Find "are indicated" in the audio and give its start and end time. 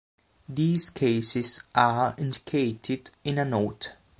1.75-3.11